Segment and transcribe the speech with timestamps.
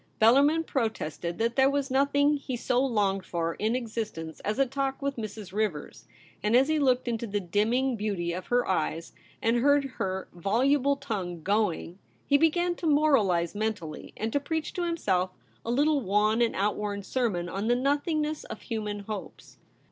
[0.19, 4.99] Bellarmin protested that there was nothing he so longed for in existence as a talk
[4.99, 5.53] with Mrs.
[5.53, 6.07] Rivers;
[6.41, 10.27] and as he looked into the dim ming beauty of her eyes and heard her
[10.33, 15.29] voluble tongue going, he began to moralize mentally, and to preach to himself
[15.63, 19.59] a little wan and outworn sermon on the nothingness of human hopes.